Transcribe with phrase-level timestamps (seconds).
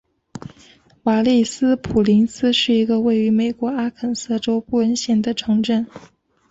[1.03, 5.85] 瓦利斯普林斯是一个位于美国阿肯色州布恩县的城镇。